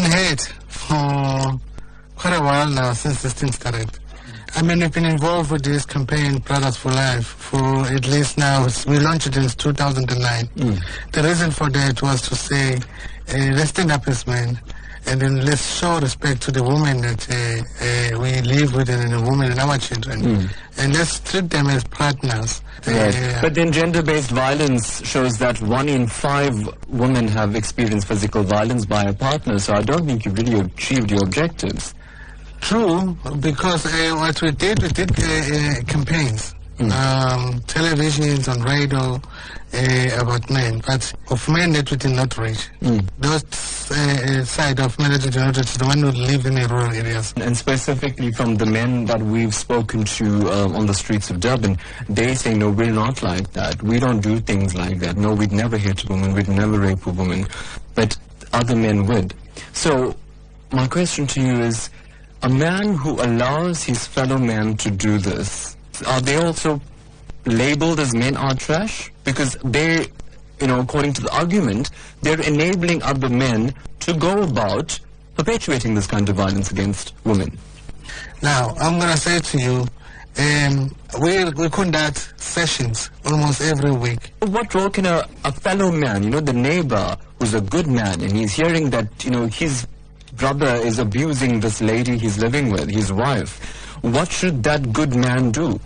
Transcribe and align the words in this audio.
been 0.00 0.12
heard 0.12 0.40
for 0.68 1.58
quite 2.14 2.36
a 2.36 2.40
while 2.40 2.70
now 2.70 2.92
since 2.92 3.22
this 3.22 3.32
thing 3.32 3.50
started. 3.50 3.88
I 4.58 4.62
mean, 4.62 4.80
we've 4.80 4.92
been 4.92 5.04
involved 5.04 5.52
with 5.52 5.62
this 5.62 5.86
campaign, 5.86 6.38
Brothers 6.38 6.76
for 6.76 6.90
Life, 6.90 7.26
for 7.28 7.86
at 7.86 8.08
least 8.08 8.38
now, 8.38 8.66
we 8.88 8.98
launched 8.98 9.28
it 9.28 9.36
in 9.36 9.48
2009. 9.48 10.48
The 11.12 11.22
reason 11.22 11.52
for 11.52 11.70
that 11.70 12.02
was 12.02 12.22
to 12.22 12.34
say, 12.34 12.74
uh, 12.74 13.52
let's 13.54 13.70
stand 13.70 13.92
up 13.92 14.08
as 14.08 14.26
men, 14.26 14.58
and 15.06 15.20
then 15.20 15.44
let's 15.44 15.78
show 15.78 16.00
respect 16.00 16.42
to 16.42 16.50
the 16.50 16.64
women 16.64 17.00
that 17.02 17.22
uh, 17.30 18.16
uh, 18.16 18.20
we 18.20 18.40
live 18.42 18.74
with 18.74 18.90
and 18.90 19.12
the 19.12 19.20
women 19.22 19.52
and 19.52 19.60
our 19.60 19.78
children. 19.78 20.50
And 20.76 20.92
let's 20.92 21.20
treat 21.20 21.50
them 21.50 21.68
as 21.68 21.84
partners. 21.84 22.60
Right. 22.84 23.38
But 23.40 23.54
then 23.54 23.70
gender-based 23.70 24.30
violence 24.32 25.06
shows 25.08 25.38
that 25.38 25.62
one 25.62 25.88
in 25.88 26.08
five 26.08 26.52
women 26.88 27.28
have 27.28 27.54
experienced 27.54 28.08
physical 28.08 28.42
violence 28.42 28.86
by 28.86 29.04
a 29.04 29.12
partner. 29.12 29.60
So 29.60 29.74
I 29.74 29.82
don't 29.82 30.04
think 30.04 30.24
you've 30.24 30.36
really 30.36 30.58
achieved 30.60 31.12
your 31.12 31.22
objectives. 31.22 31.94
True, 32.68 33.16
because 33.40 33.86
uh, 33.86 34.14
what 34.16 34.42
we 34.42 34.50
did, 34.50 34.82
we 34.82 34.88
did 34.88 35.10
uh, 35.10 35.22
uh, 35.24 35.82
campaigns, 35.84 36.54
um, 36.80 37.60
televisions, 37.64 38.46
on 38.46 38.60
radio, 38.60 39.14
uh, 39.72 40.22
about 40.22 40.50
men, 40.50 40.82
but 40.86 41.14
of 41.30 41.48
men 41.48 41.72
that 41.72 41.90
we 41.90 41.96
did 41.96 42.10
not 42.10 42.36
reach. 42.36 42.68
Those 43.20 43.42
uh, 43.90 43.94
uh, 43.94 44.44
side 44.44 44.80
of 44.80 44.98
men 44.98 45.12
that 45.12 45.24
we 45.24 45.30
did 45.30 45.40
not 45.40 45.56
reach, 45.56 45.72
the 45.78 45.86
one 45.86 46.00
who 46.00 46.10
live 46.10 46.44
in 46.44 46.56
the 46.56 46.68
rural 46.68 46.92
areas. 46.92 47.32
And 47.38 47.56
specifically 47.56 48.32
from 48.32 48.56
the 48.56 48.66
men 48.66 49.06
that 49.06 49.22
we've 49.22 49.54
spoken 49.54 50.04
to 50.04 50.50
uh, 50.50 50.68
on 50.68 50.84
the 50.84 50.92
streets 50.92 51.30
of 51.30 51.40
Durban, 51.40 51.78
they 52.10 52.34
say, 52.34 52.52
no, 52.52 52.68
we're 52.68 52.92
not 52.92 53.22
like 53.22 53.50
that. 53.54 53.82
We 53.82 53.98
don't 53.98 54.20
do 54.20 54.40
things 54.40 54.74
like 54.74 54.98
that. 54.98 55.16
No, 55.16 55.32
we'd 55.32 55.52
never 55.52 55.78
hit 55.78 56.04
a 56.04 56.06
woman. 56.08 56.34
We'd 56.34 56.48
never 56.48 56.78
rape 56.78 57.06
a 57.06 57.12
woman. 57.12 57.46
But 57.94 58.14
other 58.52 58.76
men 58.76 59.06
would. 59.06 59.32
So 59.72 60.14
my 60.70 60.86
question 60.86 61.26
to 61.28 61.40
you 61.40 61.60
is, 61.62 61.88
a 62.42 62.48
man 62.48 62.94
who 62.94 63.20
allows 63.20 63.82
his 63.82 64.06
fellow 64.06 64.38
man 64.38 64.76
to 64.78 64.90
do 64.90 65.18
this, 65.18 65.76
are 66.06 66.20
they 66.20 66.36
also 66.36 66.80
labeled 67.46 68.00
as 68.00 68.14
men 68.14 68.36
are 68.36 68.54
trash? 68.54 69.10
Because 69.24 69.56
they, 69.64 70.06
you 70.60 70.66
know, 70.66 70.80
according 70.80 71.12
to 71.14 71.22
the 71.22 71.34
argument, 71.34 71.90
they're 72.22 72.40
enabling 72.40 73.02
other 73.02 73.28
men 73.28 73.74
to 74.00 74.12
go 74.14 74.42
about 74.42 74.98
perpetuating 75.36 75.94
this 75.94 76.06
kind 76.06 76.28
of 76.28 76.36
violence 76.36 76.70
against 76.70 77.14
women. 77.24 77.58
Now, 78.42 78.74
I'm 78.80 78.98
going 78.98 79.12
to 79.12 79.16
say 79.18 79.40
to 79.40 79.58
you, 79.58 79.86
um, 80.38 80.94
we, 81.20 81.44
we 81.50 81.68
conduct 81.68 82.32
sessions 82.40 83.10
almost 83.26 83.60
every 83.60 83.90
week. 83.90 84.32
What 84.40 84.72
role 84.74 84.90
can 84.90 85.06
a, 85.06 85.26
a 85.44 85.50
fellow 85.50 85.90
man, 85.90 86.22
you 86.22 86.30
know, 86.30 86.40
the 86.40 86.52
neighbor 86.52 87.16
who's 87.38 87.54
a 87.54 87.60
good 87.60 87.88
man 87.88 88.20
and 88.20 88.32
he's 88.32 88.54
hearing 88.54 88.90
that, 88.90 89.24
you 89.24 89.30
know, 89.30 89.46
his 89.46 89.86
brother 90.36 90.74
is 90.76 90.98
abusing 90.98 91.60
this 91.60 91.80
lady 91.80 92.18
he's 92.18 92.38
living 92.38 92.70
with, 92.70 92.88
his 92.90 93.12
wife, 93.12 93.58
what 94.02 94.30
should 94.30 94.62
that 94.62 94.92
good 94.92 95.14
man 95.14 95.50
do? 95.50 95.78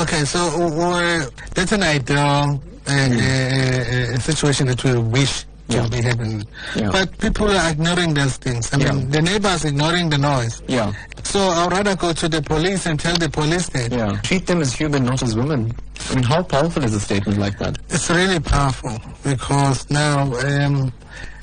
Okay, 0.00 0.24
so 0.24 0.38
uh, 0.40 1.26
that's 1.54 1.72
an 1.72 1.82
ideal 1.82 2.60
uh, 2.88 2.90
uh, 2.90 2.94
uh, 2.94 4.18
situation 4.18 4.66
that 4.66 4.82
we 4.84 4.98
wish 4.98 5.44
Yeah. 5.68 5.84
to 5.84 5.90
be 5.90 6.02
happening. 6.02 6.44
Yeah. 6.76 6.90
But 6.90 7.16
people 7.18 7.48
are 7.50 7.70
ignoring 7.70 8.12
those 8.14 8.36
things. 8.36 8.68
I 8.74 8.76
mean, 8.78 9.08
the 9.10 9.22
neighbors 9.22 9.64
ignoring 9.64 10.10
the 10.10 10.18
noise. 10.18 10.60
Yeah, 10.68 10.92
So 11.22 11.38
I'd 11.40 11.72
rather 11.72 11.94
go 11.96 12.12
to 12.12 12.28
the 12.28 12.42
police 12.42 12.84
and 12.86 12.98
tell 12.98 13.16
the 13.16 13.28
police 13.30 13.68
that. 13.70 13.92
yeah. 13.92 14.20
Treat 14.22 14.46
them 14.46 14.60
as 14.60 14.72
human, 14.74 15.04
not 15.04 15.22
as 15.22 15.34
women. 15.36 15.72
I 16.10 16.14
mean, 16.16 16.24
how 16.24 16.42
powerful 16.42 16.82
is 16.84 16.92
a 16.94 17.00
statement 17.00 17.38
like 17.38 17.56
that? 17.58 17.78
It's 17.88 18.10
really 18.10 18.40
powerful 18.40 18.98
because 19.22 19.88
now 19.88 20.32
um, 20.44 20.92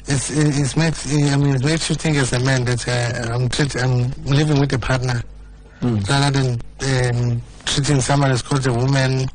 it's, 0.10 0.30
it, 0.32 0.58
it 0.58 0.78
makes 0.78 1.00
I 1.14 1.38
mean 1.38 1.56
it 1.56 1.64
makes 1.64 1.90
you 1.90 1.96
think 1.96 2.18
as 2.18 2.34
a 2.34 2.40
man 2.40 2.66
that 2.66 2.82
uh, 2.88 3.34
I'm 3.34 3.48
treat, 3.50 3.76
I'm 3.76 4.12
living 4.26 4.60
with 4.60 4.74
a 4.74 4.80
partner. 4.80 5.22
Rather 5.82 6.32
than 6.38 6.50
um, 6.82 7.42
treating 7.66 8.02
someone 8.02 8.32
as 8.32 8.42
called 8.42 8.66
a 8.68 8.74
woman 8.74 9.28